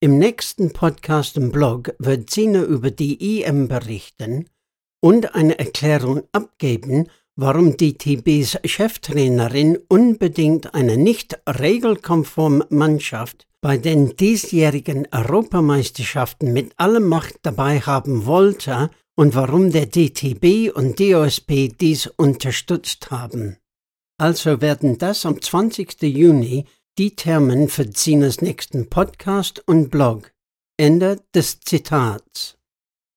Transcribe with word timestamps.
Im 0.00 0.18
nächsten 0.18 0.72
Podcast 0.72 1.36
im 1.36 1.52
Blog 1.52 1.94
wird 2.00 2.30
Sine 2.30 2.62
über 2.62 2.90
die 2.90 3.44
EM 3.44 3.68
berichten 3.68 4.50
und 5.00 5.36
eine 5.36 5.60
Erklärung 5.60 6.24
abgeben, 6.32 7.08
warum 7.36 7.76
die 7.76 7.96
TBs 7.96 8.58
Cheftrainerin 8.64 9.78
unbedingt 9.86 10.74
eine 10.74 10.96
nicht 10.96 11.38
regelkonforme 11.48 12.66
Mannschaft 12.70 13.45
bei 13.60 13.78
den 13.78 14.16
diesjährigen 14.16 15.08
Europameisterschaften 15.10 16.52
mit 16.52 16.72
aller 16.76 17.00
Macht 17.00 17.36
dabei 17.42 17.80
haben 17.80 18.26
wollte 18.26 18.90
und 19.16 19.34
warum 19.34 19.72
der 19.72 19.86
DTB 19.86 20.74
und 20.74 21.00
DOSP 21.00 21.72
dies 21.80 22.06
unterstützt 22.06 23.10
haben. 23.10 23.56
Also 24.18 24.60
werden 24.60 24.98
das 24.98 25.26
am 25.26 25.40
20. 25.40 26.02
Juni 26.02 26.66
die 26.98 27.16
Termen 27.16 27.68
für 27.68 27.90
Zinas 27.90 28.40
nächsten 28.40 28.88
Podcast 28.88 29.62
und 29.66 29.90
Blog. 29.90 30.32
Ende 30.78 31.20
des 31.34 31.60
Zitats. 31.60 32.56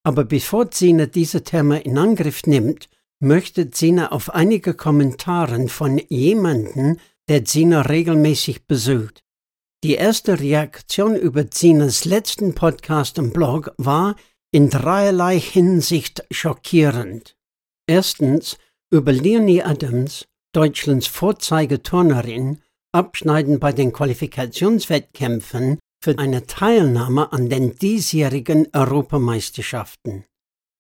Aber 0.04 0.24
bevor 0.24 0.71
Zina 0.71 1.05
diese 1.05 1.44
Terme 1.44 1.82
in 1.82 1.98
Angriff 1.98 2.44
nimmt, 2.46 2.90
möchte 3.21 3.70
Zina 3.70 4.12
auf 4.12 4.34
einige 4.34 4.74
Kommentare 4.74 5.68
von 5.68 5.98
jemanden, 6.10 6.99
der 7.27 7.46
Zina 7.46 7.82
regelmäßig 7.82 8.66
besucht. 8.66 9.24
Die 9.82 9.94
erste 9.94 10.42
Reaktion 10.42 11.16
über 11.16 11.50
Zinas 11.52 12.04
letzten 12.04 12.54
Podcast 12.54 13.18
und 13.18 13.32
Blog 13.32 13.72
war 13.78 14.18
in 14.52 14.70
dreierlei 14.70 15.40
Hinsicht 15.40 16.26
schockierend. 16.32 17.38
Erstens 17.88 18.58
über 18.92 19.13
Leonie 19.13 19.63
Adams, 19.63 20.27
Deutschlands 20.52 21.08
Vorzeigeturnerin, 21.08 22.60
Abschneiden 22.91 23.62
bei 23.62 23.71
den 23.71 23.94
Qualifikationswettkämpfen 23.94 25.80
für 26.04 26.20
eine 26.20 26.46
Teilnahme 26.46 27.32
an 27.32 27.48
den 27.48 27.76
diesjährigen 27.77 28.68
Europameisterschaften. 28.74 30.26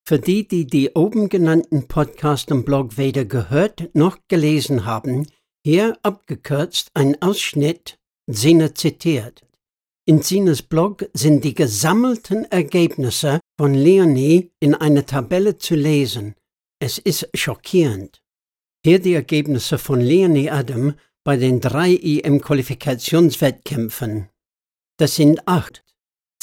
Für 0.05 0.19
die, 0.19 0.45
die 0.45 0.67
die 0.67 0.89
oben 0.89 1.29
genannten 1.29 1.87
Podcast 1.87 2.51
und 2.51 2.65
Blog 2.65 2.97
weder 2.97 3.23
gehört 3.23 3.95
noch 3.95 4.17
gelesen 4.27 4.85
haben, 4.85 5.25
hier 5.63 5.97
abgekürzt 6.03 6.89
ein 6.95 7.21
Ausschnitt, 7.21 7.98
Sina 8.31 8.75
zitiert. 8.75 9.41
In 10.05 10.21
Sinas 10.21 10.61
Blog 10.61 11.09
sind 11.13 11.43
die 11.43 11.55
gesammelten 11.55 12.45
Ergebnisse 12.45 13.39
von 13.59 13.73
Leonie 13.73 14.51
in 14.59 14.75
einer 14.75 15.07
Tabelle 15.07 15.57
zu 15.57 15.73
lesen. 15.73 16.35
Es 16.79 16.99
ist 16.99 17.27
schockierend. 17.33 18.21
Hier 18.85 18.99
die 18.99 19.15
Ergebnisse 19.15 19.79
von 19.79 19.99
Leonie 19.99 20.51
Adam 20.51 20.93
bei 21.23 21.37
den 21.37 21.59
drei 21.59 21.95
EM-Qualifikationswettkämpfen. 21.95 24.29
Das 24.97 25.15
sind 25.15 25.47
acht. 25.47 25.83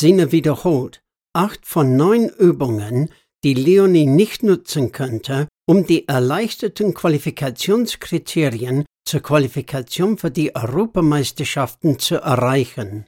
Sina 0.00 0.32
wiederholt. 0.32 1.04
Acht 1.34 1.66
von 1.66 1.96
neun 1.96 2.30
Übungen, 2.30 3.10
die 3.44 3.54
Leonie 3.54 4.06
nicht 4.06 4.42
nutzen 4.42 4.90
könnte, 4.90 5.46
um 5.68 5.86
die 5.86 6.08
erleichterten 6.08 6.94
Qualifikationskriterien 6.94 8.85
zur 9.06 9.20
Qualifikation 9.20 10.18
für 10.18 10.30
die 10.30 10.54
Europameisterschaften 10.54 11.98
zu 11.98 12.16
erreichen. 12.16 13.06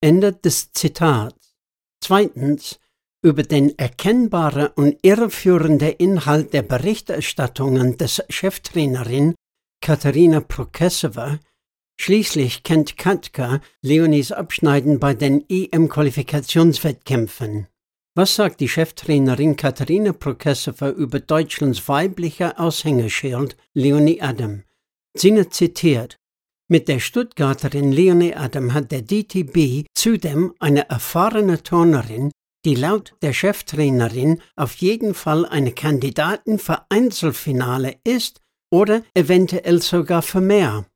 Ende 0.00 0.32
des 0.32 0.72
Zitats. 0.72 1.54
Zweitens 2.02 2.80
über 3.22 3.42
den 3.42 3.78
erkennbaren 3.78 4.68
und 4.76 4.98
irreführenden 5.02 5.92
Inhalt 5.92 6.52
der 6.52 6.60
Berichterstattungen 6.62 7.96
des 7.96 8.22
Cheftrainerin 8.28 9.34
Katharina 9.80 10.40
Prokesova. 10.40 11.38
Schließlich 11.98 12.62
kennt 12.62 12.96
Katka 12.96 13.60
Leonies 13.82 14.30
Abschneiden 14.32 15.00
bei 15.00 15.14
den 15.14 15.44
EM-Qualifikationswettkämpfen. 15.48 17.66
Was 18.14 18.36
sagt 18.36 18.60
die 18.60 18.68
Cheftrainerin 18.68 19.56
Katharina 19.56 20.12
Prokesova 20.12 20.90
über 20.90 21.18
Deutschlands 21.20 21.88
weiblicher 21.88 22.60
Aushängeschild 22.60 23.56
Leonie 23.74 24.22
Adam? 24.22 24.65
Sina 25.18 25.50
zitiert. 25.50 26.16
Mit 26.68 26.88
der 26.88 26.98
Stuttgarterin 26.98 27.92
Leonie 27.92 28.34
Adam 28.34 28.74
hat 28.74 28.90
der 28.90 29.02
DTB 29.02 29.86
zudem 29.94 30.52
eine 30.58 30.88
erfahrene 30.90 31.62
Turnerin, 31.62 32.32
die 32.64 32.74
laut 32.74 33.14
der 33.22 33.32
Cheftrainerin 33.32 34.42
auf 34.56 34.74
jeden 34.76 35.14
Fall 35.14 35.46
eine 35.46 35.70
Kandidatin 35.72 36.58
für 36.58 36.84
Einzelfinale 36.88 37.98
ist 38.02 38.40
oder 38.72 39.02
eventuell 39.14 39.80
sogar 39.80 40.22
für 40.22 40.40
mehr. 40.40 40.86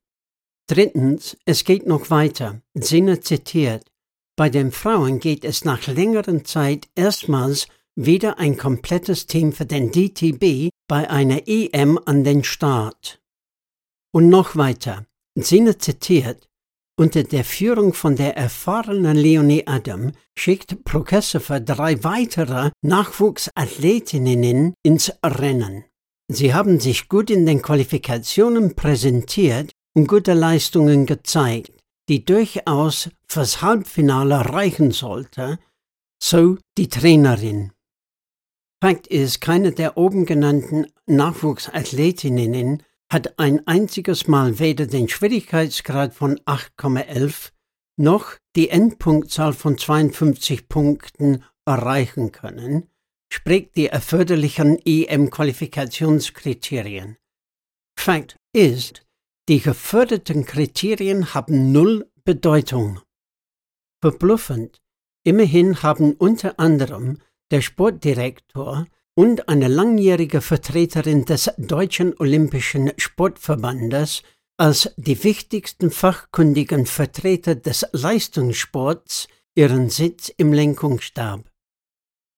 Drittens, 0.68 1.36
es 1.44 1.64
geht 1.64 1.86
noch 1.86 2.10
weiter. 2.10 2.60
Sinne 2.74 3.20
zitiert. 3.20 3.86
Bei 4.36 4.50
den 4.50 4.72
Frauen 4.72 5.20
geht 5.20 5.44
es 5.44 5.64
nach 5.64 5.86
längerer 5.86 6.42
Zeit 6.42 6.88
erstmals 6.96 7.68
wieder 7.94 8.38
ein 8.38 8.56
komplettes 8.56 9.26
Team 9.26 9.52
für 9.52 9.66
den 9.66 9.92
DTB 9.92 10.70
bei 10.88 11.08
einer 11.08 11.46
EM 11.46 11.98
an 12.04 12.24
den 12.24 12.42
Start. 12.42 13.19
Und 14.12 14.28
noch 14.28 14.56
weiter. 14.56 15.06
Sinne 15.36 15.78
zitiert. 15.78 16.48
Unter 16.98 17.22
der 17.22 17.44
Führung 17.44 17.94
von 17.94 18.16
der 18.16 18.36
erfahrenen 18.36 19.16
Leonie 19.16 19.66
Adam 19.66 20.12
schickt 20.36 20.84
Prokesova 20.84 21.60
drei 21.60 22.02
weitere 22.04 22.70
Nachwuchsathletinnen 22.82 24.74
ins 24.82 25.12
Rennen. 25.24 25.84
Sie 26.28 26.52
haben 26.52 26.78
sich 26.78 27.08
gut 27.08 27.30
in 27.30 27.46
den 27.46 27.62
Qualifikationen 27.62 28.76
präsentiert 28.76 29.72
und 29.94 30.08
gute 30.08 30.34
Leistungen 30.34 31.06
gezeigt 31.06 31.80
die 32.10 32.24
durchaus 32.24 33.08
fürs 33.28 33.62
Halbfinale 33.62 34.52
reichen 34.52 34.90
sollte, 34.90 35.60
so 36.20 36.58
die 36.76 36.88
Trainerin. 36.88 37.70
Fakt 38.82 39.06
ist, 39.06 39.40
keine 39.40 39.70
der 39.70 39.96
oben 39.96 40.26
genannten 40.26 40.88
Nachwuchsathletinnen 41.06 42.82
hat 43.10 43.38
ein 43.38 43.66
einziges 43.66 44.28
Mal 44.28 44.58
weder 44.58 44.86
den 44.86 45.08
Schwierigkeitsgrad 45.08 46.14
von 46.14 46.38
8,11 46.40 47.52
noch 47.96 48.36
die 48.56 48.70
Endpunktzahl 48.70 49.52
von 49.52 49.76
52 49.76 50.68
Punkten 50.68 51.44
erreichen 51.66 52.32
können, 52.32 52.88
sprich 53.32 53.70
die 53.76 53.88
erforderlichen 53.88 54.78
EM-Qualifikationskriterien. 54.84 57.18
Fakt 57.98 58.36
ist, 58.54 59.04
die 59.48 59.60
geförderten 59.60 60.44
Kriterien 60.46 61.34
haben 61.34 61.72
null 61.72 62.08
Bedeutung. 62.24 63.00
Verbluffend. 64.00 64.80
Immerhin 65.24 65.82
haben 65.82 66.14
unter 66.14 66.58
anderem 66.58 67.18
der 67.50 67.60
Sportdirektor 67.60 68.86
und 69.20 69.50
eine 69.50 69.68
langjährige 69.68 70.40
Vertreterin 70.40 71.26
des 71.26 71.50
Deutschen 71.58 72.18
Olympischen 72.18 72.90
Sportverbandes 72.96 74.22
als 74.56 74.94
die 74.96 75.22
wichtigsten 75.22 75.90
fachkundigen 75.90 76.86
Vertreter 76.86 77.54
des 77.54 77.86
Leistungssports 77.92 79.28
ihren 79.54 79.90
Sitz 79.90 80.32
im 80.38 80.54
Lenkungsstab. 80.54 81.44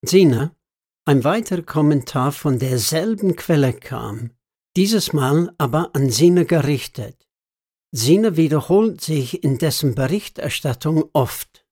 Sina, 0.05 0.57
ein 1.05 1.23
weiterer 1.23 1.63
Kommentar 1.63 2.33
von 2.33 2.59
derselben 2.59 3.37
Quelle 3.37 3.75
kam 3.75 4.31
dieses 4.77 5.13
Mal 5.13 5.55
aber 5.59 5.95
an 5.95 6.11
Sina 6.11 6.43
gerichtet. 6.43 7.29
Sina 7.93 8.37
wiederholt 8.37 9.01
sich 9.01 9.45
in 9.45 9.57
dessen 9.57 9.95
Berichterstattung 9.95 11.05
oft. 11.13 11.65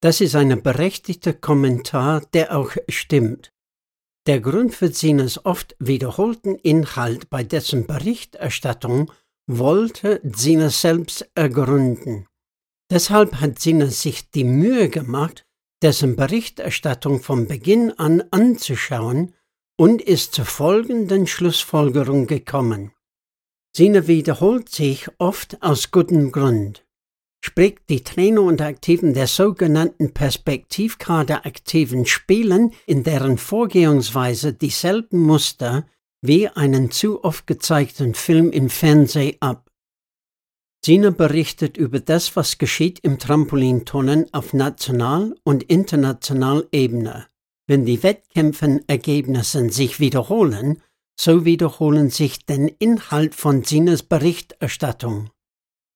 Das 0.00 0.22
ist 0.22 0.34
ein 0.34 0.62
berechtigter 0.62 1.34
Kommentar, 1.34 2.22
der 2.32 2.56
auch 2.56 2.70
stimmt. 2.88 3.53
Der 4.26 4.40
Grund 4.40 4.74
für 4.74 4.90
Sinas 4.90 5.44
oft 5.44 5.76
wiederholten 5.78 6.54
Inhalt 6.54 7.28
bei 7.28 7.44
dessen 7.44 7.86
Berichterstattung 7.86 9.12
wollte 9.46 10.20
Sina 10.24 10.70
selbst 10.70 11.28
ergründen. 11.34 12.26
Deshalb 12.90 13.34
hat 13.40 13.58
Sina 13.58 13.88
sich 13.88 14.30
die 14.30 14.44
Mühe 14.44 14.88
gemacht, 14.88 15.44
dessen 15.82 16.16
Berichterstattung 16.16 17.20
von 17.20 17.46
Beginn 17.46 17.90
an 17.98 18.22
anzuschauen 18.30 19.34
und 19.76 20.00
ist 20.00 20.34
zur 20.34 20.46
folgenden 20.46 21.26
Schlussfolgerung 21.26 22.26
gekommen. 22.26 22.92
Sine 23.76 24.06
wiederholt 24.06 24.70
sich 24.70 25.08
oft 25.18 25.62
aus 25.62 25.90
gutem 25.90 26.32
Grund. 26.32 26.86
Sprich, 27.46 27.76
die 27.90 28.02
Trainer 28.02 28.40
und 28.40 28.62
Aktiven 28.62 29.12
der 29.12 29.26
sogenannten 29.26 30.14
Perspektivkader 30.14 31.44
aktiven 31.44 32.06
spielen 32.06 32.72
in 32.86 33.04
deren 33.04 33.36
Vorgehensweise 33.36 34.54
dieselben 34.54 35.20
Muster 35.20 35.86
wie 36.22 36.48
einen 36.48 36.90
zu 36.90 37.22
oft 37.22 37.46
gezeigten 37.46 38.14
Film 38.14 38.50
im 38.50 38.70
Fernsehen 38.70 39.36
ab. 39.40 39.70
Sina 40.82 41.10
berichtet 41.10 41.76
über 41.76 42.00
das, 42.00 42.34
was 42.34 42.56
geschieht 42.56 43.00
im 43.00 43.18
Trampolinturnen 43.18 44.32
auf 44.32 44.54
national 44.54 45.36
und 45.44 45.64
international 45.64 46.66
Ebene. 46.72 47.26
wenn 47.66 47.84
die 47.84 48.02
Wettkämpfergebnisse 48.02 49.70
sich 49.70 50.00
wiederholen, 50.00 50.80
so 51.20 51.44
wiederholen 51.44 52.08
sich 52.08 52.46
den 52.46 52.68
Inhalt 52.68 53.34
von 53.34 53.64
Sinas 53.64 54.02
Berichterstattung. 54.02 55.28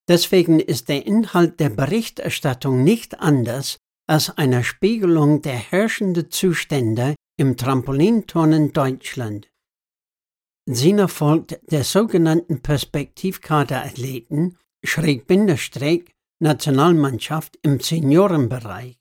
Deswegen 0.08 0.58
ist 0.58 0.88
der 0.88 1.06
Inhalt 1.06 1.60
der 1.60 1.68
Berichterstattung 1.68 2.82
nicht 2.82 3.20
anders 3.20 3.76
als 4.08 4.36
eine 4.38 4.64
Spiegelung 4.64 5.42
der 5.42 5.56
herrschenden 5.56 6.30
Zustände 6.30 7.14
im 7.38 7.56
Trampolinturnen 7.58 8.72
Deutschland. 8.72 9.48
Sina 10.66 11.08
folgt 11.08 11.60
der 11.70 11.84
sogenannten 11.84 12.60
Perspektivkaderathleten, 12.60 14.56
schräg 14.84 15.26
Bindestrich, 15.26 16.10
Nationalmannschaft 16.40 17.58
im 17.62 17.80
Seniorenbereich 17.80 18.96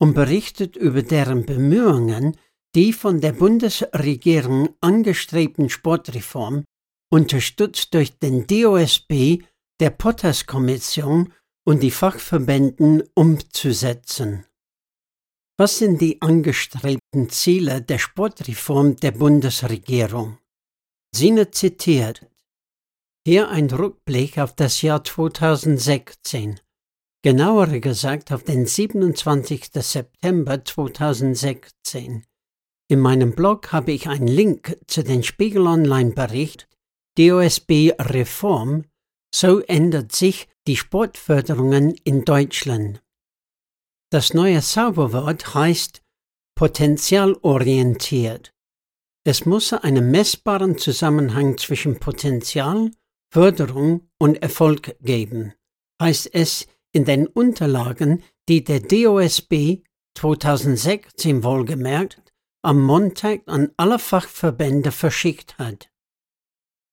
und 0.00 0.14
berichtet 0.14 0.76
über 0.76 1.02
deren 1.02 1.44
Bemühungen, 1.44 2.36
die 2.74 2.92
von 2.92 3.20
der 3.20 3.32
Bundesregierung 3.32 4.70
angestrebten 4.80 5.68
Sportreform, 5.68 6.64
unterstützt 7.10 7.92
durch 7.94 8.18
den 8.18 8.46
DOSB, 8.46 9.42
der 9.80 9.90
Potters-Kommission 9.90 11.32
und 11.64 11.82
die 11.82 11.90
Fachverbänden 11.90 13.02
umzusetzen. 13.14 14.46
Was 15.58 15.78
sind 15.78 16.00
die 16.00 16.20
angestrebten 16.22 17.28
Ziele 17.28 17.82
der 17.82 17.98
Sportreform 17.98 18.96
der 18.96 19.12
Bundesregierung? 19.12 20.38
Sine 21.14 21.50
zitiert. 21.50 22.26
Hier 23.24 23.50
ein 23.50 23.70
Rückblick 23.70 24.38
auf 24.38 24.54
das 24.56 24.82
Jahr 24.82 25.04
2016. 25.04 26.58
Genauer 27.22 27.68
gesagt 27.68 28.32
auf 28.32 28.42
den 28.42 28.66
27. 28.66 29.70
September 29.74 30.64
2016. 30.64 32.24
In 32.88 32.98
meinem 32.98 33.32
Blog 33.34 33.70
habe 33.70 33.92
ich 33.92 34.08
einen 34.08 34.26
Link 34.26 34.76
zu 34.88 35.04
den 35.04 35.22
Spiegel 35.22 35.66
Online 35.66 36.10
Bericht 36.10 36.66
DOSB 37.16 37.92
Reform. 37.98 38.86
So 39.34 39.60
ändert 39.60 40.12
sich 40.12 40.48
die 40.66 40.76
Sportförderungen 40.76 41.94
in 42.04 42.24
Deutschland. 42.24 43.02
Das 44.10 44.34
neue 44.34 44.60
Zauberwort 44.60 45.54
heißt 45.54 46.02
potenzialorientiert. 46.54 48.52
Es 49.24 49.46
muss 49.46 49.72
einen 49.72 50.10
messbaren 50.10 50.76
Zusammenhang 50.76 51.56
zwischen 51.56 51.98
Potenzial, 51.98 52.90
Förderung 53.32 54.10
und 54.18 54.42
Erfolg 54.42 54.96
geben, 55.00 55.54
heißt 56.00 56.34
es 56.34 56.66
in 56.92 57.04
den 57.04 57.26
Unterlagen, 57.26 58.22
die 58.48 58.62
der 58.62 58.80
DOSB 58.80 59.82
2016 60.18 61.42
wohlgemerkt 61.42 62.22
am 62.62 62.82
Montag 62.82 63.42
an 63.46 63.72
alle 63.76 63.98
Fachverbände 63.98 64.92
verschickt 64.92 65.56
hat. 65.58 65.90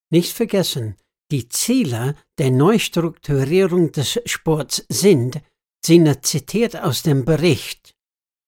Nicht 0.09 0.33
vergessen, 0.33 0.95
die 1.31 1.47
Ziele 1.49 2.15
der 2.37 2.51
Neustrukturierung 2.51 3.91
des 3.91 4.19
Sports 4.25 4.85
sind, 4.89 5.41
Sina 5.85 6.21
zitiert 6.21 6.75
aus 6.75 7.03
dem 7.03 7.25
Bericht, 7.25 7.95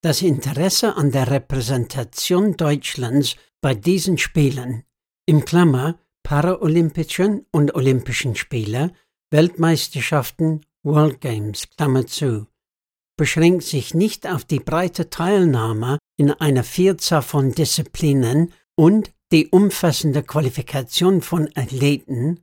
das 0.04 0.22
Interesse 0.22 0.95
an 0.95 1.12
der 1.12 1.30
Repräsentation 1.30 2.57
Deutschlands 2.57 3.36
bei 3.62 3.75
diesen 3.75 4.18
Spielen, 4.18 4.83
im 5.28 5.45
Klammer 5.45 6.00
Paralympischen 6.24 7.45
und 7.51 7.75
Olympischen 7.75 8.36
Spiele, 8.36 8.94
Weltmeisterschaften, 9.31 10.66
World 10.84 11.22
Games, 11.22 11.69
Klammer 11.77 12.06
zu, 12.07 12.48
beschränkt 13.18 13.63
sich 13.63 13.94
nicht 13.94 14.27
auf 14.27 14.44
die 14.45 14.60
breite 14.60 15.10
Teilnahme 15.10 16.00
in 16.18 16.31
einer 16.31 16.63
Vielzahl 16.63 17.22
von 17.22 17.51
Disziplinen 17.51 18.51
und 18.75 19.12
die 19.31 19.48
umfassende 19.48 20.24
Qualifikation 20.24 21.22
von 21.22 21.50
Athleten, 21.56 22.42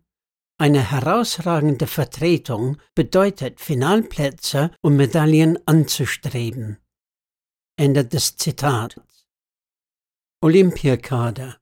eine 0.58 0.90
herausragende 0.90 1.86
Vertretung 1.86 2.78
bedeutet 2.94 3.60
Finalplätze 3.60 4.72
und 4.80 4.96
Medaillen 4.96 5.58
anzustreben. 5.66 6.78
Ende 7.76 8.04
des 8.04 8.36
Zitats. 8.36 8.96
Olympiakader. 10.40 11.58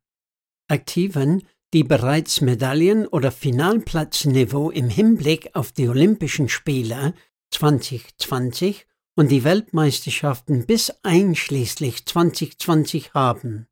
Aktiven, 0.68 1.46
die 1.74 1.84
bereits 1.84 2.40
Medaillen- 2.40 3.06
oder 3.06 3.30
Finalplatzniveau 3.30 4.70
im 4.70 4.88
Hinblick 4.88 5.50
auf 5.54 5.72
die 5.72 5.88
Olympischen 5.88 6.48
Spiele 6.48 7.14
2020 7.50 8.86
und 9.14 9.30
die 9.30 9.44
Weltmeisterschaften 9.44 10.66
bis 10.66 10.92
einschließlich 11.02 12.06
2020 12.06 13.14
haben. 13.14 13.66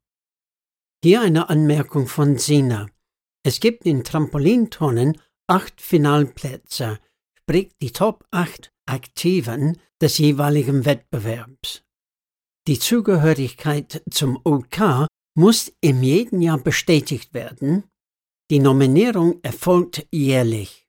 Hier 1.03 1.21
eine 1.21 1.49
Anmerkung 1.49 2.07
von 2.07 2.37
Sina. 2.37 2.87
Es 3.45 3.59
gibt 3.59 3.85
in 3.85 4.03
Trampolintonnen 4.03 5.21
acht 5.45 5.79
Finalplätze, 5.79 6.97
sprich 7.37 7.69
die 7.79 7.91
Top 7.91 8.25
8 8.31 8.71
Aktiven 8.87 9.79
des 10.01 10.17
jeweiligen 10.17 10.83
Wettbewerbs. 10.83 11.83
Die 12.67 12.79
Zugehörigkeit 12.79 14.01
zum 14.09 14.39
OK 14.43 15.05
muss 15.37 15.71
im 15.79 16.01
jeden 16.01 16.41
Jahr 16.41 16.57
bestätigt 16.57 17.35
werden. 17.35 17.83
Die 18.49 18.57
Nominierung 18.57 19.39
erfolgt 19.43 20.07
jährlich. 20.11 20.87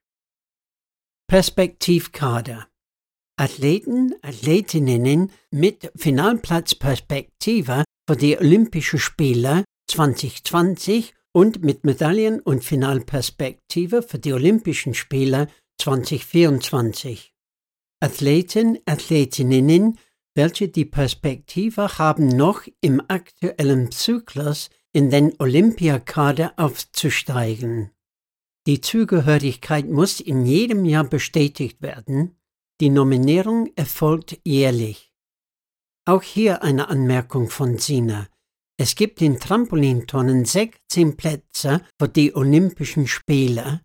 Perspektivkader 1.29 2.67
Athleten, 3.39 4.15
Athletinnen 4.23 5.31
mit 5.51 5.91
Finalplatzperspektive 5.95 7.83
für 8.09 8.15
die 8.15 8.35
Olympischen 8.35 8.97
Spiele 8.97 9.63
2020 9.91 11.13
und 11.37 11.63
mit 11.63 11.83
Medaillen- 11.83 12.39
und 12.39 12.63
Finalperspektive 12.63 14.01
für 14.01 14.17
die 14.17 14.33
Olympischen 14.33 14.95
Spiele 14.95 15.49
2024. 15.79 17.31
Athleten, 17.99 18.79
Athletinnen, 18.87 19.99
welche 20.33 20.67
die 20.67 20.85
Perspektive 20.85 21.99
haben, 21.99 22.27
noch 22.27 22.63
im 22.81 23.03
aktuellen 23.07 23.91
Zyklus 23.91 24.71
in 24.93 25.11
den 25.11 25.35
Olympiakader 25.37 26.53
aufzusteigen. 26.57 27.91
Die 28.65 28.81
Zugehörigkeit 28.81 29.87
muss 29.87 30.19
in 30.19 30.43
jedem 30.43 30.85
Jahr 30.85 31.03
bestätigt 31.03 31.83
werden, 31.83 32.35
die 32.81 32.89
Nominierung 32.89 33.69
erfolgt 33.75 34.39
jährlich. 34.43 35.13
Auch 36.05 36.23
hier 36.23 36.63
eine 36.63 36.89
Anmerkung 36.89 37.51
von 37.51 37.77
Sina. 37.77 38.27
Es 38.79 38.95
gibt 38.95 39.23
in 39.23 39.39
Trampolintonnen 39.39 40.45
16 40.45 41.17
Plätze 41.17 41.81
für 41.99 42.07
die 42.07 42.35
Olympischen 42.35 43.07
Spiele. 43.07 43.81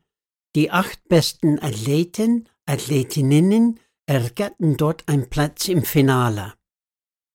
Die 0.54 0.70
acht 0.70 1.08
besten 1.08 1.58
Athleten, 1.58 2.46
Athletinnen 2.66 3.80
ergatten 4.06 4.76
dort 4.76 5.08
einen 5.08 5.30
Platz 5.30 5.68
im 5.68 5.82
Finale. 5.82 6.52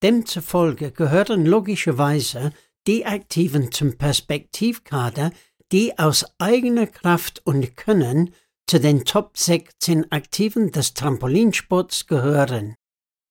Demzufolge 0.04 0.92
gehören 0.92 1.48
logischerweise 1.48 2.52
die 2.86 3.08
Aktiven 3.08 3.72
zum 3.72 3.98
Perspektivkader, 3.98 5.32
die 5.72 5.98
aus 5.98 6.26
eigener 6.38 6.86
Kraft 6.86 7.42
und 7.44 7.76
Können 7.76 8.36
zu 8.68 8.80
den 8.80 9.04
Top 9.04 9.36
16 9.36 10.12
Aktiven 10.12 10.72
des 10.72 10.94
Trampolinsports 10.94 12.06
gehören. 12.06 12.76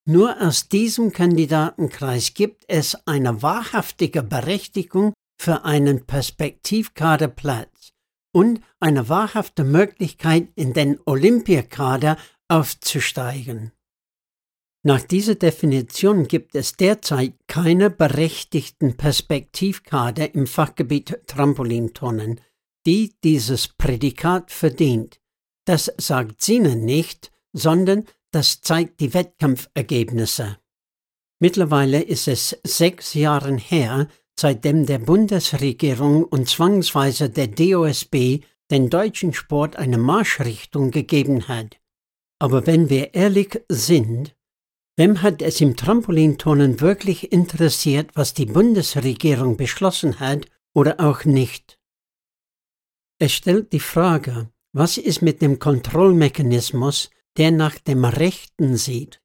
Nur 0.08 0.40
aus 0.40 0.68
diesem 0.68 1.12
Kandidatenkreis 1.12 2.34
gibt 2.34 2.64
es 2.68 2.96
eine 3.06 3.42
wahrhaftige 3.42 4.22
Berechtigung 4.22 5.12
für 5.36 5.64
einen 5.64 6.06
Perspektivkaderplatz 6.06 7.90
und 8.32 8.60
eine 8.78 9.08
wahrhafte 9.08 9.64
Möglichkeit, 9.64 10.48
in 10.54 10.72
den 10.72 11.00
Olympiakader 11.06 12.16
aufzusteigen. 12.48 13.72
Nach 14.84 15.02
dieser 15.02 15.34
Definition 15.34 16.28
gibt 16.28 16.54
es 16.54 16.76
derzeit 16.76 17.34
keine 17.48 17.90
berechtigten 17.90 18.96
Perspektivkader 18.96 20.36
im 20.36 20.46
Fachgebiet 20.46 21.18
Trampolintonnen, 21.26 22.40
die 22.86 23.12
dieses 23.24 23.66
Prädikat 23.66 24.52
verdient. 24.52 25.18
Das 25.64 25.92
sagt 25.98 26.40
Sina 26.42 26.76
nicht, 26.76 27.32
sondern 27.52 28.04
das 28.36 28.60
zeigt 28.60 29.00
die 29.00 29.14
Wettkampfergebnisse. 29.14 30.58
Mittlerweile 31.40 32.02
ist 32.02 32.28
es 32.28 32.58
sechs 32.64 33.14
Jahre 33.14 33.56
her, 33.56 34.08
seitdem 34.38 34.84
der 34.84 34.98
Bundesregierung 34.98 36.22
und 36.22 36.46
zwangsweise 36.46 37.30
der 37.30 37.46
DOSB 37.46 38.44
den 38.70 38.90
deutschen 38.90 39.32
Sport 39.32 39.76
eine 39.76 39.96
Marschrichtung 39.96 40.90
gegeben 40.90 41.48
hat. 41.48 41.80
Aber 42.38 42.66
wenn 42.66 42.90
wir 42.90 43.14
ehrlich 43.14 43.58
sind, 43.70 44.36
wem 44.98 45.22
hat 45.22 45.40
es 45.40 45.62
im 45.62 45.74
Trampolinturnen 45.74 46.82
wirklich 46.82 47.32
interessiert, 47.32 48.10
was 48.12 48.34
die 48.34 48.44
Bundesregierung 48.44 49.56
beschlossen 49.56 50.20
hat 50.20 50.44
oder 50.74 51.00
auch 51.00 51.24
nicht? 51.24 51.78
Es 53.18 53.32
stellt 53.32 53.72
die 53.72 53.80
Frage, 53.80 54.50
was 54.74 54.98
ist 54.98 55.22
mit 55.22 55.40
dem 55.40 55.58
Kontrollmechanismus, 55.58 57.08
der 57.36 57.50
nach 57.50 57.78
dem 57.78 58.04
Rechten 58.04 58.76
sieht? 58.76 59.20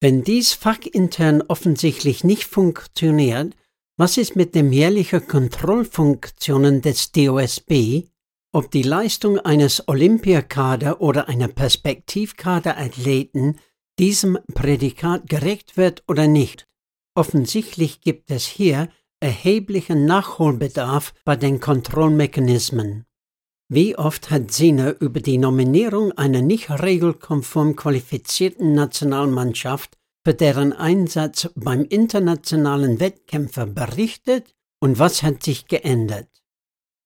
Wenn 0.00 0.22
dies 0.22 0.52
fachintern 0.52 1.42
offensichtlich 1.42 2.24
nicht 2.24 2.44
funktioniert, 2.44 3.54
was 3.96 4.18
ist 4.18 4.36
mit 4.36 4.54
den 4.54 4.72
jährlichen 4.72 5.26
Kontrollfunktionen 5.26 6.82
des 6.82 7.12
DOSB, 7.12 8.04
ob 8.52 8.70
die 8.70 8.82
Leistung 8.82 9.38
eines 9.38 9.88
Olympiakader 9.88 11.00
oder 11.00 11.28
einer 11.28 11.48
Perspektivkaderathleten 11.48 13.58
diesem 13.98 14.38
Prädikat 14.52 15.28
gerecht 15.28 15.76
wird 15.76 16.02
oder 16.08 16.26
nicht? 16.26 16.66
Offensichtlich 17.14 18.00
gibt 18.00 18.30
es 18.30 18.46
hier 18.46 18.88
erheblichen 19.20 20.04
Nachholbedarf 20.04 21.14
bei 21.24 21.36
den 21.36 21.60
Kontrollmechanismen. 21.60 23.06
Wie 23.68 23.96
oft 23.96 24.30
hat 24.30 24.52
Sina 24.52 24.90
über 24.90 25.20
die 25.20 25.38
Nominierung 25.38 26.12
einer 26.12 26.42
nicht 26.42 26.68
regelkonform 26.70 27.76
qualifizierten 27.76 28.74
Nationalmannschaft 28.74 29.96
für 30.22 30.34
deren 30.34 30.74
Einsatz 30.74 31.48
beim 31.54 31.84
internationalen 31.84 33.00
Wettkämpfer 33.00 33.64
berichtet 33.66 34.54
und 34.80 34.98
was 34.98 35.22
hat 35.22 35.42
sich 35.42 35.66
geändert? 35.66 36.28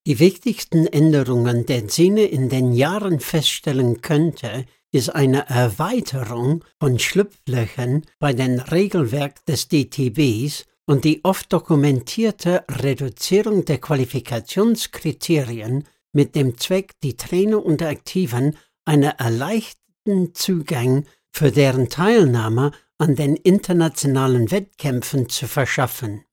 Die 0.07 0.19
wichtigsten 0.19 0.87
Änderungen, 0.87 1.67
der 1.67 1.89
Sina 1.89 2.23
in 2.23 2.49
den 2.49 2.73
Jahren 2.73 3.21
feststellen 3.21 4.01
könnte, 4.01 4.65
ist 4.91 5.15
eine 5.15 5.49
Erweiterung 5.49 6.65
von 6.81 6.99
Schlupflöchern 6.99 8.03
bei 8.19 8.33
den 8.33 8.59
Regelwerk 8.59 9.47
des 9.47 9.69
DTBs 9.69 10.65
und 10.87 11.05
die 11.05 11.25
oft 11.25 11.53
dokumentierte 11.53 12.65
Reduzierung 12.69 13.65
der 13.65 13.79
Qualifikationskriterien 13.79 15.85
mit 16.13 16.35
dem 16.35 16.59
Zweck, 16.59 16.93
die 17.03 17.17
Trainer 17.17 17.65
und 17.65 17.83
Aktiven 17.83 18.57
einen 18.85 19.13
erleichterten 19.19 20.35
Zugang 20.35 21.05
für 21.31 21.53
deren 21.53 21.89
Teilnahme 21.89 22.73
an 22.99 23.15
den 23.15 23.37
internationalen 23.37 24.51
Wettkämpfen 24.51 25.29
zu 25.29 25.47
verschaffen. 25.47 26.25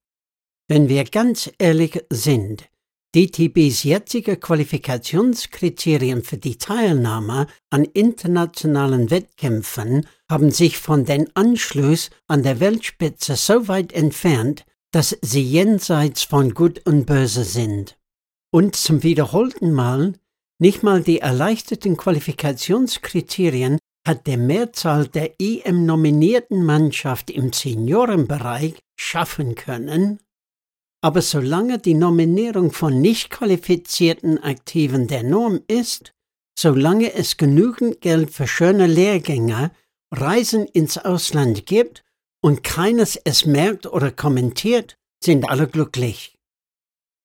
Wenn 0.68 0.90
wir 0.90 1.04
ganz 1.04 1.52
ehrlich 1.60 2.04
sind, 2.10 2.70
DTBs 3.16 3.84
jetzige 3.84 4.36
Qualifikationskriterien 4.36 6.22
für 6.24 6.38
die 6.38 6.58
Teilnahme 6.58 7.48
an 7.70 7.86
internationalen 7.86 9.10
Wettkämpfen 9.10 10.06
haben 10.30 10.52
sich 10.52 10.78
von 10.80 11.06
den 11.06 11.34
Anschluss 11.34 12.10
an 12.28 12.44
der 12.44 12.60
Weltspitze 12.60 13.38
so 13.38 13.70
weit 13.70 13.94
entfernt, 13.94 14.66
dass 14.92 15.18
sie 15.22 15.44
jenseits 15.44 16.24
von 16.24 16.54
Gut 16.54 16.86
und 16.86 17.06
Böse 17.06 17.46
sind. 17.46 17.98
Und 18.56 18.78
zum 18.78 19.04
wiederholten 19.04 19.74
Mal, 19.74 20.14
nicht 20.60 20.82
mal 20.82 21.04
die 21.04 21.20
erleichterten 21.20 21.98
Qualifikationskriterien 21.98 23.78
hat 24.08 24.28
der 24.28 24.38
Mehrzahl 24.38 25.10
der 25.10 25.34
EM-nominierten 25.42 26.64
Mannschaft 26.64 27.30
im 27.30 27.52
Seniorenbereich 27.52 28.80
schaffen 28.98 29.56
können, 29.56 30.20
aber 31.02 31.22
solange 31.22 31.80
die 31.80 31.96
Nominierung 31.96 32.72
von 32.72 33.02
nicht 33.02 33.30
qualifizierten 33.30 34.42
Aktiven 34.42 35.08
der 35.08 35.24
Norm 35.24 35.60
ist, 35.68 36.14
solange 36.58 37.14
es 37.14 37.36
genügend 37.36 38.00
Geld 38.00 38.32
für 38.32 38.48
schöne 38.48 38.88
Lehrgänge, 38.88 39.72
Reisen 40.14 40.66
ins 40.66 40.98
Ausland 40.98 41.66
gibt 41.66 42.06
und 42.42 42.64
keines 42.64 43.18
es 43.18 43.46
merkt 43.46 43.86
oder 43.86 44.12
kommentiert, 44.12 44.96
sind 45.22 45.50
alle 45.50 45.68
glücklich. 45.68 46.35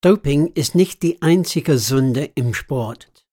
Doping 0.02 0.52
ist 0.54 0.74
nicht 0.74 1.02
die 1.02 1.20
einzige 1.20 1.76
Sünde 1.78 2.30
im 2.34 2.54
Sport. 2.54 3.26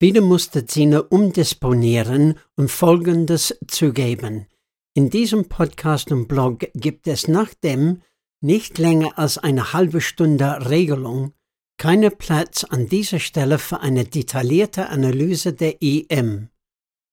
Wieder 0.00 0.22
musste 0.22 0.64
Zina 0.64 1.00
umdisponieren 1.00 2.38
und 2.56 2.70
Folgendes 2.70 3.58
zugeben. 3.68 4.46
In 4.94 5.10
diesem 5.10 5.50
Podcast 5.50 6.10
und 6.10 6.26
Blog 6.26 6.66
gibt 6.74 7.06
es 7.06 7.28
nach 7.28 7.52
dem, 7.52 8.00
nicht 8.40 8.78
länger 8.78 9.18
als 9.18 9.36
eine 9.36 9.74
halbe 9.74 10.00
Stunde 10.00 10.70
Regelung, 10.70 11.34
keine 11.76 12.10
Platz 12.10 12.64
an 12.64 12.88
dieser 12.88 13.18
Stelle 13.18 13.58
für 13.58 13.80
eine 13.80 14.06
detaillierte 14.06 14.88
Analyse 14.88 15.52
der 15.52 15.82
EM. 15.82 16.48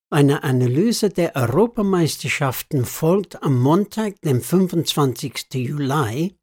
Eine 0.10 0.44
Analyse 0.44 1.10
der 1.10 1.36
Europameisterschaften 1.36 2.86
folgt 2.86 3.44
am 3.44 3.60
Montag, 3.60 4.22
dem 4.22 4.40
25. 4.42 5.46
Juli. 5.56 6.36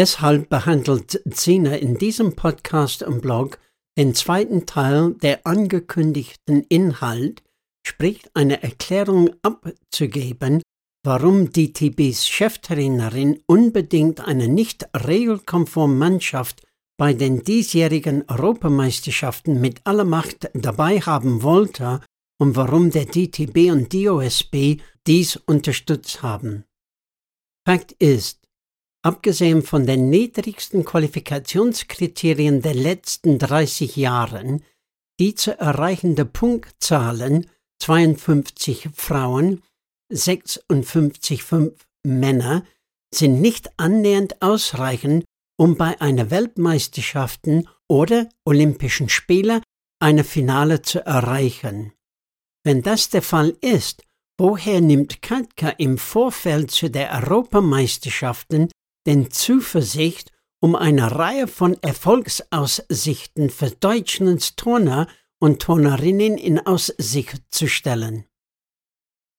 Deshalb 0.00 0.48
behandelt 0.48 1.22
Zina 1.30 1.76
in 1.76 1.98
diesem 1.98 2.34
Podcast 2.34 3.02
und 3.02 3.20
Blog 3.20 3.58
den 3.98 4.14
zweiten 4.14 4.64
Teil 4.64 5.12
der 5.12 5.46
angekündigten 5.46 6.62
Inhalt, 6.70 7.42
sprich 7.86 8.22
eine 8.32 8.62
Erklärung 8.62 9.28
abzugeben, 9.42 10.62
warum 11.04 11.52
DTBs 11.52 12.26
Cheftrainerin 12.26 13.42
unbedingt 13.44 14.26
eine 14.26 14.48
nicht 14.48 14.88
regelkonforme 14.94 15.96
Mannschaft 15.96 16.62
bei 16.98 17.12
den 17.12 17.44
diesjährigen 17.44 18.24
Europameisterschaften 18.26 19.60
mit 19.60 19.82
aller 19.84 20.04
Macht 20.04 20.48
dabei 20.54 21.00
haben 21.00 21.42
wollte 21.42 22.00
und 22.38 22.56
warum 22.56 22.90
der 22.90 23.04
DTB 23.04 23.70
und 23.70 23.92
DOSB 23.92 24.80
dies 25.06 25.36
unterstützt 25.36 26.22
haben. 26.22 26.64
Fakt 27.68 27.92
ist, 27.92 28.39
abgesehen 29.02 29.62
von 29.62 29.86
den 29.86 30.10
niedrigsten 30.10 30.84
Qualifikationskriterien 30.84 32.62
der 32.62 32.74
letzten 32.74 33.38
30 33.38 33.96
Jahren, 33.96 34.64
die 35.18 35.34
zu 35.34 35.58
erreichende 35.58 36.24
Punktzahlen 36.24 37.46
52 37.80 38.90
Frauen 38.94 39.62
56,5 40.12 41.72
Männer 42.04 42.64
sind 43.14 43.40
nicht 43.40 43.70
annähernd 43.78 44.40
ausreichend, 44.42 45.24
um 45.58 45.76
bei 45.76 46.00
einer 46.00 46.30
Weltmeisterschaften 46.30 47.68
oder 47.88 48.28
Olympischen 48.44 49.08
Spiele 49.08 49.62
eine 50.00 50.24
Finale 50.24 50.82
zu 50.82 51.04
erreichen. 51.04 51.92
Wenn 52.64 52.82
das 52.82 53.10
der 53.10 53.22
Fall 53.22 53.56
ist, 53.60 54.02
woher 54.38 54.80
nimmt 54.80 55.22
Katka 55.22 55.70
im 55.70 55.98
Vorfeld 55.98 56.70
zu 56.70 56.90
der 56.90 57.12
Europameisterschaften 57.12 58.70
den 59.06 59.30
Zuversicht, 59.30 60.32
um 60.60 60.76
eine 60.76 61.16
Reihe 61.16 61.46
von 61.46 61.76
Erfolgsaussichten 61.82 63.50
für 63.50 63.70
Deutschlands 63.70 64.56
Turner 64.56 65.08
und 65.38 65.62
Turnerinnen 65.62 66.36
in 66.36 66.58
Aussicht 66.58 67.42
zu 67.48 67.66
stellen? 67.66 68.26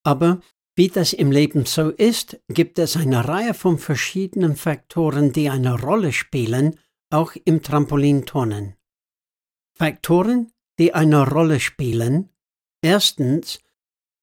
Aber 0.04 0.42
wie 0.76 0.88
das 0.88 1.14
im 1.14 1.32
Leben 1.32 1.66
so 1.66 1.90
ist, 1.90 2.40
gibt 2.48 2.80
es 2.80 2.96
eine 2.96 3.28
Reihe 3.28 3.54
von 3.54 3.78
verschiedenen 3.78 4.56
Faktoren, 4.56 5.32
die 5.32 5.50
eine 5.50 5.80
Rolle 5.80 6.14
spielen, 6.14 6.80
auch 7.12 7.34
im 7.44 7.62
Trampolinturnen. 7.62 8.76
Faktoren, 9.78 10.52
die 10.80 10.94
eine 10.94 11.28
Rolle 11.28 11.60
spielen. 11.60 12.30
Erstens, 12.82 13.60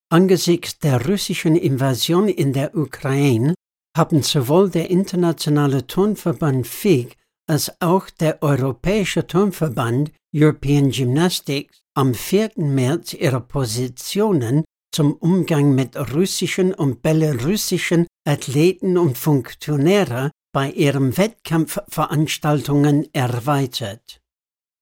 angesichts 0.09 0.79
der 0.79 1.07
russischen 1.07 1.55
Invasion 1.55 2.29
in 2.29 2.53
der 2.53 2.75
Ukraine 2.75 3.55
haben 3.99 4.23
sowohl 4.23 4.71
der 4.71 4.89
internationale 4.89 5.87
Turnverband 5.87 6.67
FIG 6.67 7.15
als 7.47 7.73
auch 7.81 8.09
der 8.09 8.43
Europäische 8.43 9.27
Turnverband 9.27 10.13
European 10.35 10.91
Gymnastics 10.91 11.81
am 11.95 12.15
4. 12.15 12.53
März 12.57 13.13
ihre 13.15 13.41
Positionen 13.41 14.65
zum 14.95 15.15
Umgang 15.15 15.75
mit 15.75 15.97
russischen 16.15 16.73
und 16.73 17.03
belarussischen 17.03 18.07
Athleten 18.27 18.97
und 18.97 19.19
Funktionäre 19.19 20.31
bei 20.55 20.71
ihren 20.71 21.17
Wettkampfveranstaltungen 21.17 23.13
erweitert. 23.13 24.21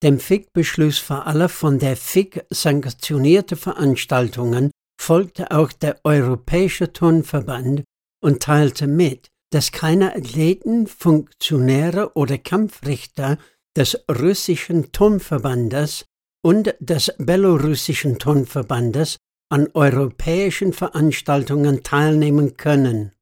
Dem 0.03 0.21
FIG-Beschluss 0.21 0.99
für 0.99 1.25
alle 1.25 1.49
von 1.49 1.79
der 1.79 1.97
FIG 1.97 2.45
sanktionierte 2.51 3.57
Veranstaltungen 3.57 4.71
folgte 5.01 5.53
auch 5.53 5.73
der 5.73 6.01
Europäische 6.05 6.93
Turnverband 6.93 7.83
und 8.27 8.43
teilte 8.43 8.89
mit, 8.89 9.31
dass 9.53 9.71
keine 9.71 10.17
Athleten, 10.17 10.89
Funktionäre 10.89 12.17
oder 12.17 12.39
Kampfrichter 12.39 13.39
des 13.77 14.05
russischen 14.11 14.91
Turnverbandes 14.91 16.07
und 16.43 16.75
des 16.81 17.15
belarussischen 17.19 18.19
Turnverbandes 18.19 19.19
an 19.49 19.69
europäischen 19.75 20.73
Veranstaltungen 20.73 21.85
teilnehmen 21.85 22.57
können. 22.57 23.13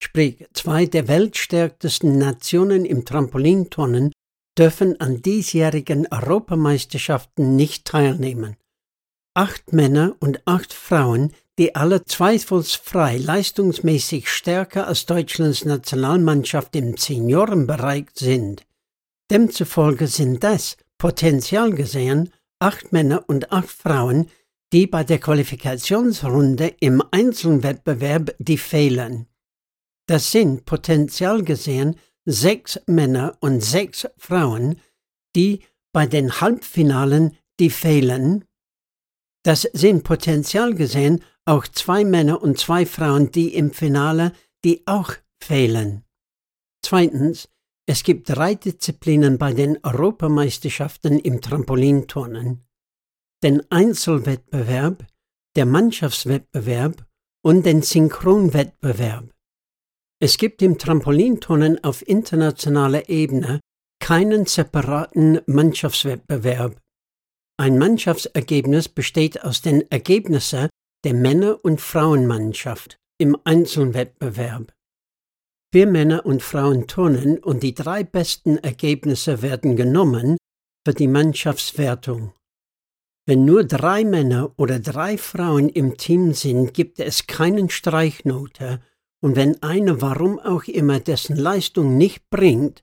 Sprich, 0.00 0.46
zwei 0.52 0.86
der 0.86 1.08
weltstärksten 1.08 2.16
Nationen 2.16 2.84
im 2.84 3.04
Trampolinturnen 3.04 4.12
dürfen 4.56 5.00
an 5.00 5.20
diesjährigen 5.20 6.06
Europameisterschaften 6.12 7.56
nicht 7.56 7.86
teilnehmen. 7.86 8.56
Acht 9.34 9.72
Männer 9.72 10.14
und 10.20 10.46
acht 10.46 10.72
Frauen, 10.72 11.32
die 11.58 11.74
alle 11.74 12.04
zweifelsfrei 12.04 13.16
leistungsmäßig 13.16 14.28
stärker 14.28 14.86
als 14.86 15.06
Deutschlands 15.06 15.64
Nationalmannschaft 15.64 16.76
im 16.76 16.96
Seniorenbereich 16.96 18.06
sind. 18.14 18.66
Demzufolge 19.30 20.06
sind 20.06 20.44
das, 20.44 20.76
potenziell 20.98 21.70
gesehen, 21.72 22.32
acht 22.58 22.92
Männer 22.92 23.24
und 23.26 23.52
acht 23.52 23.70
Frauen, 23.70 24.30
die 24.72 24.86
bei 24.86 25.04
der 25.04 25.18
Qualifikationsrunde 25.18 26.74
im 26.80 27.02
Einzelwettbewerb 27.10 28.34
die 28.38 28.58
fehlen. 28.58 29.26
Das 30.06 30.32
sind 30.32 30.64
potenziell 30.64 31.42
gesehen 31.42 31.96
sechs 32.24 32.80
Männer 32.86 33.36
und 33.40 33.62
sechs 33.62 34.06
Frauen, 34.18 34.80
die 35.34 35.60
bei 35.92 36.06
den 36.06 36.40
Halbfinalen 36.40 37.36
die 37.58 37.70
fehlen. 37.70 38.44
Das 39.44 39.62
sind 39.72 40.02
potenziell 40.02 40.74
gesehen 40.74 41.22
auch 41.46 41.66
zwei 41.68 42.04
Männer 42.04 42.42
und 42.42 42.58
zwei 42.58 42.84
Frauen, 42.84 43.30
die 43.30 43.54
im 43.54 43.70
Finale, 43.70 44.32
die 44.64 44.86
auch 44.86 45.12
fehlen. 45.42 46.04
Zweitens, 46.82 47.48
es 47.88 48.02
gibt 48.02 48.28
drei 48.28 48.56
Disziplinen 48.56 49.38
bei 49.38 49.52
den 49.52 49.78
Europameisterschaften 49.82 51.20
im 51.20 51.40
Trampolinturnen. 51.40 52.66
Den 53.42 53.62
Einzelwettbewerb, 53.70 55.06
der 55.54 55.66
Mannschaftswettbewerb 55.66 57.06
und 57.42 57.64
den 57.64 57.82
Synchronwettbewerb. 57.82 59.32
Es 60.20 60.36
gibt 60.38 60.62
im 60.62 60.78
Trampolinturnen 60.78 61.84
auf 61.84 62.06
internationaler 62.06 63.08
Ebene 63.08 63.60
keinen 64.00 64.46
separaten 64.46 65.40
Mannschaftswettbewerb. 65.46 66.80
Ein 67.58 67.78
Mannschaftsergebnis 67.78 68.88
besteht 68.88 69.44
aus 69.44 69.62
den 69.62 69.88
Ergebnissen 69.90 70.68
der 71.06 71.14
Männer- 71.14 71.64
und 71.64 71.80
Frauenmannschaft 71.80 72.98
im 73.16 73.36
Einzelwettbewerb. 73.44 74.74
Vier 75.72 75.86
Männer 75.86 76.26
und 76.26 76.42
Frauen 76.42 76.88
turnen 76.88 77.38
und 77.38 77.62
die 77.62 77.74
drei 77.74 78.02
besten 78.02 78.56
Ergebnisse 78.56 79.40
werden 79.40 79.76
genommen 79.76 80.36
für 80.84 80.94
die 80.94 81.06
Mannschaftswertung. 81.06 82.32
Wenn 83.24 83.44
nur 83.44 83.62
drei 83.62 84.02
Männer 84.02 84.52
oder 84.56 84.80
drei 84.80 85.16
Frauen 85.16 85.68
im 85.68 85.96
Team 85.96 86.32
sind, 86.32 86.74
gibt 86.74 86.98
es 86.98 87.28
keinen 87.28 87.70
Streichnote 87.70 88.80
und 89.22 89.36
wenn 89.36 89.62
einer 89.62 90.00
warum 90.00 90.40
auch 90.40 90.64
immer 90.64 90.98
dessen 90.98 91.36
Leistung 91.36 91.96
nicht 91.96 92.28
bringt, 92.30 92.82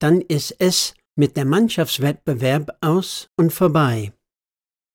dann 0.00 0.20
ist 0.20 0.54
es 0.60 0.94
mit 1.16 1.36
dem 1.36 1.48
Mannschaftswettbewerb 1.48 2.70
aus 2.80 3.30
und 3.36 3.52
vorbei. 3.52 4.12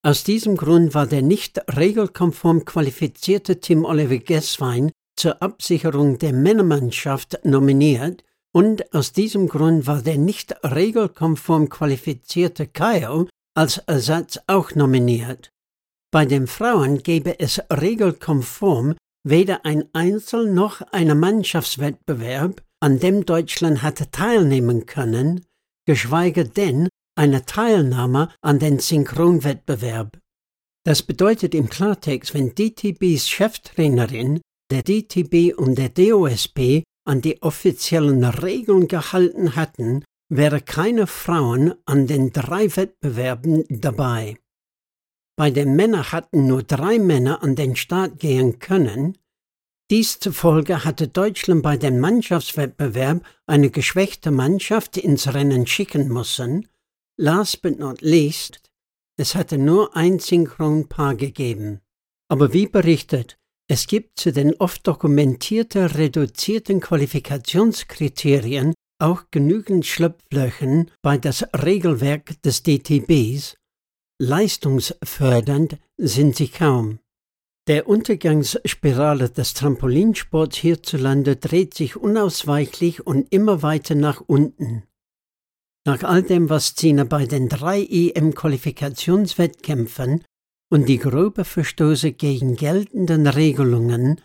Aus 0.01 0.24
diesem 0.24 0.56
Grund 0.56 0.94
war 0.94 1.08
der 1.08 1.22
nicht 1.22 1.60
regelkonform 1.75 2.63
qualifizierte 2.63 3.60
Tim 3.60 3.84
Oliver 3.84 4.18
Gesswein 4.18 4.91
zur 5.18 5.41
Absicherung 5.41 6.18
der 6.18 6.32
Männermannschaft 6.32 7.39
nominiert 7.44 8.24
und 8.53 8.94
aus 8.94 9.12
diesem 9.12 9.50
Grund 9.50 9.88
war 9.88 10.01
der 10.01 10.18
nicht 10.18 10.56
regelkonform 10.63 11.68
qualifizierte 11.68 12.68
Kyle 12.68 13.27
als 13.56 13.79
Ersatz 13.79 14.39
auch 14.48 14.74
nominiert. 14.74 15.50
Bei 16.12 16.25
den 16.25 16.48
Frauen 16.48 17.03
gäbe 17.03 17.38
es 17.39 17.62
regelkonform 17.70 18.96
weder 19.27 19.65
ein 19.65 19.84
Einzel- 19.94 20.50
noch 20.50 20.82
einen 20.94 21.20
Mannschaftswettbewerb, 21.20 22.63
an 22.79 23.00
dem 23.00 23.25
Deutschland 23.25 23.84
hatte 23.84 24.10
teilnehmen 24.10 24.86
können, 24.86 25.46
geschweige 25.86 26.46
denn 26.46 26.88
eine 27.20 27.46
Teilnahme 27.46 28.30
an 28.42 28.60
den 28.60 28.80
Synchronwettbewerb. 28.80 30.18
Das 30.86 31.04
bedeutet 31.04 31.54
im 31.54 31.70
Klartext, 31.70 32.34
wenn 32.34 32.56
DTBs 32.56 33.28
Cheftrainerin 33.28 34.40
der 34.72 34.84
DTB 34.84 35.54
und 35.58 35.78
der 35.78 35.90
DOSB 35.90 36.84
an 37.06 37.20
die 37.20 37.42
offiziellen 37.42 38.24
Regeln 38.24 38.88
gehalten 38.88 39.58
hatten, 39.58 40.06
wäre 40.30 40.62
keine 40.62 41.08
Frauen 41.08 41.74
an 41.86 42.08
den 42.08 42.32
drei 42.32 42.74
Wettbewerben 42.78 43.66
dabei. 43.68 44.38
Bei 45.38 45.52
den 45.52 45.76
Männern 45.76 46.14
hatten 46.14 46.48
nur 46.48 46.64
drei 46.64 47.00
Männer 47.00 47.44
an 47.44 47.56
den 47.56 47.76
Start 47.76 48.20
gehen 48.20 48.60
können. 48.60 49.18
Dies 49.92 50.20
zufolge 50.20 50.86
hatte 50.86 51.10
Deutschland 51.10 51.64
bei 51.64 51.76
dem 51.76 52.00
Mannschaftswettbewerb 52.00 53.26
eine 53.46 53.72
geschwächte 53.72 54.32
Mannschaft 54.32 54.96
ins 54.96 55.34
Rennen 55.34 55.68
schicken 55.68 56.08
müssen. 56.08 56.66
Last 57.22 57.62
but 57.62 57.77
not 57.77 58.01
least, 58.01 58.62
es 59.18 59.36
hatte 59.36 59.58
nur 59.58 59.94
ein 59.94 60.20
Synchronpaar 60.20 61.16
gegeben. 61.16 61.82
Aber 62.29 62.53
wie 62.53 62.66
berichtet, 62.66 63.38
es 63.70 63.88
gibt 63.88 64.18
zu 64.18 64.32
den 64.32 64.55
oft 64.55 64.88
dokumentierten 64.88 65.88
reduzierten 65.88 66.79
Qualifikationskriterien 66.79 68.74
auch 69.01 69.24
genügend 69.32 69.86
Schlupflöchen 69.86 70.92
bei 71.01 71.18
das 71.18 71.46
Regelwerk 71.53 72.42
des 72.44 72.64
DTBs, 72.64 73.58
Leistungsfördernd 74.22 75.77
sind 75.98 76.38
sie 76.38 76.48
kaum. 76.48 77.00
Der 77.68 77.90
Untergangsspirale 77.90 79.29
des 79.29 79.53
Trampolinsports 79.55 80.55
hierzulande 80.55 81.36
dreht 81.36 81.74
sich 81.74 81.98
unausweichlich 81.98 83.05
und 83.05 83.27
immer 83.34 83.62
weiter 83.62 83.96
nach 83.96 84.22
unten. 84.25 84.84
Nach 85.90 86.04
all 86.04 86.22
dem, 86.22 86.52
was 86.52 86.75
Zina 86.75 87.04
bei 87.04 87.25
den 87.25 87.50
drei 87.50 87.82
EM-Qualifikationswettkämpfen 87.82 90.24
und 90.72 90.88
die 90.88 91.00
grobe 91.00 91.44
Verstoße 91.44 92.12
gegen 92.12 92.56
geltenden 92.56 93.25
Regelungen, 93.25 94.22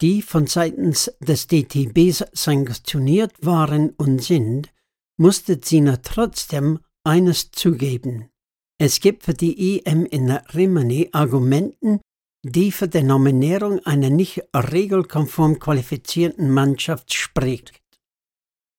die 0.00 0.22
von 0.22 0.46
seitens 0.46 1.12
des 1.20 1.48
DTBs 1.48 2.24
sanktioniert 2.32 3.34
waren 3.44 3.90
und 3.90 4.22
sind, 4.22 4.72
musste 5.18 5.60
Zina 5.60 5.98
trotzdem 5.98 6.78
eines 7.04 7.50
zugeben. 7.50 8.30
Es 8.78 9.00
gibt 9.00 9.24
für 9.24 9.34
die 9.34 9.84
EM 9.84 10.06
in 10.06 10.30
Rimini 10.30 11.10
Argumenten, 11.12 12.00
die 12.42 12.72
für 12.72 12.88
die 12.88 13.02
Nominierung 13.02 13.80
einer 13.80 14.08
nicht 14.08 14.40
regelkonform 14.56 15.58
qualifizierten 15.58 16.50
Mannschaft 16.50 17.12
spricht. 17.12 17.82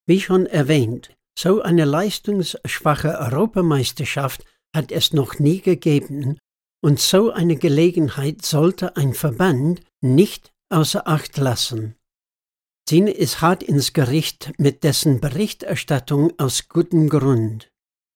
Wie 0.07 0.19
schon 0.19 0.47
erwähnt, 0.47 1.11
so 1.37 1.61
eine 1.61 1.85
leistungsschwache 1.85 3.17
Europameisterschaft 3.19 4.45
hat 4.75 4.91
es 4.91 5.13
noch 5.13 5.39
nie 5.39 5.61
gegeben 5.61 6.37
und 6.81 6.99
so 6.99 7.31
eine 7.31 7.55
Gelegenheit 7.55 8.43
sollte 8.43 8.95
ein 8.97 9.13
Verband 9.13 9.81
nicht 10.01 10.51
außer 10.69 11.07
Acht 11.07 11.37
lassen. 11.37 11.95
Zine 12.87 13.11
ist 13.11 13.41
hart 13.41 13.63
ins 13.63 13.93
Gericht 13.93 14.51
mit 14.57 14.83
dessen 14.83 15.21
Berichterstattung 15.21 16.33
aus 16.37 16.67
gutem 16.67 17.07
Grund 17.09 17.73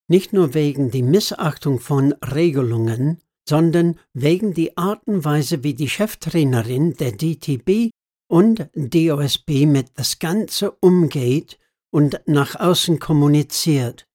nicht 0.07 0.33
nur 0.33 0.53
wegen 0.53 0.89
die 0.91 1.03
Missachtung 1.03 1.79
von 1.79 2.13
Regelungen, 2.13 3.19
sondern 3.47 3.99
wegen 4.13 4.53
die 4.53 4.77
Art 4.77 5.05
und 5.05 5.23
Weise, 5.23 5.63
wie 5.63 5.73
die 5.73 5.89
Cheftrainerin 5.89 6.93
der 6.93 7.11
DTB 7.11 7.91
und 8.29 8.69
DOSB 8.75 9.65
mit 9.65 9.87
das 9.95 10.19
Ganze 10.19 10.71
umgeht 10.71 11.57
und 11.91 12.21
nach 12.25 12.55
außen 12.55 12.99
kommuniziert. 12.99 14.05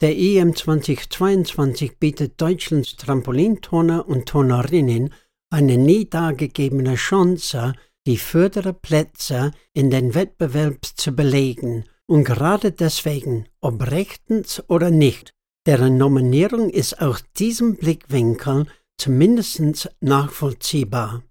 Der 0.00 0.16
EM 0.16 0.54
2022 0.54 1.98
bietet 1.98 2.40
Deutschlands 2.40 2.96
Trampolinturner 2.96 4.06
und 4.06 4.26
Turnerinnen 4.26 5.12
eine 5.50 5.78
nie 5.78 6.08
dagegebene 6.08 6.96
Chance, 6.96 7.74
die 8.06 8.18
vorderen 8.18 8.78
Plätze 8.80 9.52
in 9.72 9.90
den 9.90 10.14
Wettbewerb 10.14 10.84
zu 10.84 11.12
belegen 11.12 11.84
und 12.06 12.24
gerade 12.24 12.72
deswegen, 12.72 13.46
ob 13.60 13.90
rechtens 13.90 14.62
oder 14.68 14.90
nicht, 14.90 15.32
deren 15.66 15.96
Nominierung 15.96 16.70
ist 16.70 17.00
aus 17.00 17.24
diesem 17.36 17.76
Blickwinkel 17.76 18.66
zumindest 18.98 19.90
nachvollziehbar. 20.00 21.22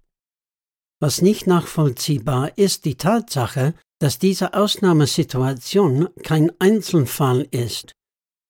Was 1.00 1.22
nicht 1.22 1.46
nachvollziehbar 1.46 2.56
ist 2.56 2.84
die 2.84 2.96
Tatsache, 2.96 3.74
dass 3.98 4.18
diese 4.18 4.54
Ausnahmesituation 4.54 6.08
kein 6.22 6.52
Einzelfall 6.58 7.46
ist. 7.50 7.94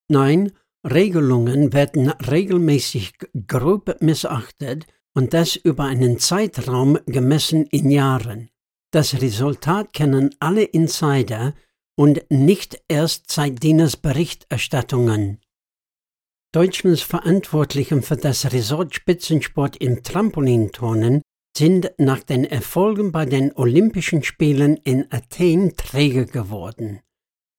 Nein, 0.09 0.51
Regelungen 0.83 1.73
werden 1.73 2.09
regelmäßig 2.09 3.13
grob 3.47 4.01
missachtet 4.01 4.85
und 5.13 5.33
das 5.33 5.55
über 5.55 5.85
einen 5.85 6.19
Zeitraum 6.19 6.99
gemessen 7.05 7.65
in 7.65 7.89
Jahren. 7.89 8.49
Das 8.91 9.21
Resultat 9.21 9.93
kennen 9.93 10.35
alle 10.39 10.63
Insider, 10.63 11.53
und 11.97 12.29
nicht 12.29 12.81
erst 12.87 13.31
seit 13.31 13.63
Dieners 13.63 13.97
Berichterstattungen. 13.97 15.41
Deutschlands 16.53 17.01
Verantwortlichen 17.01 18.03
für 18.03 18.15
das 18.15 18.51
Resort 18.53 18.95
Spitzensport 18.95 19.77
im 19.77 20.03
Trampolinturnen 20.03 21.23
sind 21.57 21.91
nach 21.97 22.23
den 22.23 22.45
Erfolgen 22.45 23.11
bei 23.11 23.25
den 23.25 23.51
Olympischen 23.55 24.23
Spielen 24.23 24.77
in 24.77 25.11
Athen 25.11 25.75
träge 25.75 26.25
geworden. 26.25 27.01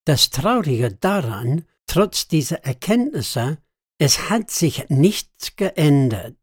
Das 0.05 0.31
Traurige 0.31 0.93
daran, 0.93 1.65
trotz 1.87 2.29
dieser 2.29 2.65
Erkenntnisse, 2.65 3.59
es 3.99 4.31
hat 4.31 4.51
sich 4.51 4.89
nichts 4.89 5.57
geändert 5.57 6.37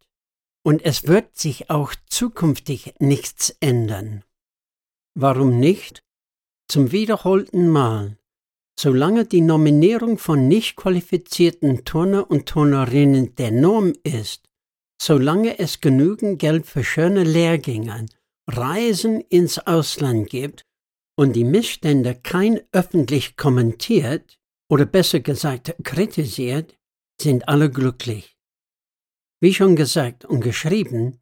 und 0.63 0.83
es 0.83 1.07
wird 1.07 1.37
sich 1.37 1.69
auch 1.69 1.93
zukünftig 2.09 2.93
nichts 2.99 3.55
ändern. 3.59 4.23
Warum 5.15 5.59
nicht? 5.59 6.03
zum 6.67 6.91
wiederholten 6.91 7.69
Mal, 7.69 8.17
solange 8.77 9.25
die 9.25 9.41
Nominierung 9.41 10.17
von 10.17 10.47
nicht 10.47 10.75
qualifizierten 10.75 11.85
Turner 11.85 12.29
und 12.29 12.47
Turnerinnen 12.47 13.35
der 13.35 13.51
Norm 13.51 13.93
ist, 14.03 14.49
solange 15.01 15.59
es 15.59 15.81
genügend 15.81 16.39
Geld 16.39 16.65
für 16.65 16.83
schöne 16.83 17.23
Lehrgänge, 17.23 18.05
Reisen 18.47 19.21
ins 19.21 19.59
Ausland 19.59 20.29
gibt 20.29 20.65
und 21.17 21.33
die 21.33 21.43
Missstände 21.43 22.15
kein 22.15 22.61
öffentlich 22.71 23.37
kommentiert 23.37 24.37
oder 24.69 24.85
besser 24.85 25.19
gesagt 25.19 25.75
kritisiert, 25.83 26.77
sind 27.19 27.47
alle 27.47 27.69
glücklich. 27.69 28.37
Wie 29.41 29.53
schon 29.53 29.75
gesagt 29.75 30.25
und 30.25 30.41
geschrieben, 30.41 31.19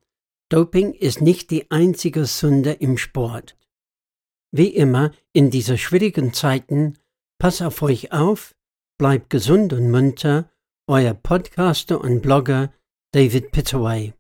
Doping 0.50 0.94
ist 0.94 1.22
nicht 1.22 1.50
die 1.50 1.72
einzige 1.72 2.26
Sünde 2.26 2.74
im 2.74 2.98
Sport. 2.98 3.58
Wie 4.52 4.68
immer 4.68 5.12
in 5.32 5.50
dieser 5.50 5.78
schwierigen 5.78 6.34
Zeiten, 6.34 6.98
pass 7.40 7.62
auf 7.62 7.82
euch 7.82 8.12
auf, 8.12 8.56
bleibt 9.00 9.30
gesund 9.32 9.74
und 9.74 9.90
munter, 9.90 10.52
euer 10.88 11.14
Podcaster 11.14 12.00
und 12.00 12.22
Blogger 12.22 12.72
David 13.14 13.52
Pittaway. 13.52 14.12